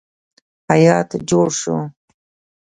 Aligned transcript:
هیات 0.71 1.09
جوړ 1.29 1.47
شو. 1.59 1.75